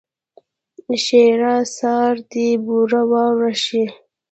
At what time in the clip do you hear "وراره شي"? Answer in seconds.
3.09-3.83